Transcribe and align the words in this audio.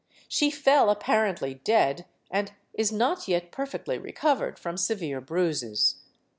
She 0.27 0.49
fell, 0.49 0.89
apparently 0.89 1.53
dead, 1.63 2.07
and 2.31 2.53
is 2.73 2.91
not 2.91 3.27
yet 3.27 3.51
perfectly 3.51 3.99
recovered 3.99 4.57
from 4.57 4.75
severe 4.75 5.21
bruises. 5.21 5.97